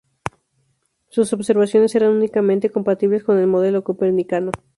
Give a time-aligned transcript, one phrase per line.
[1.09, 4.51] Sus observaciones eran únicamente compatibles con el modelo copernicano.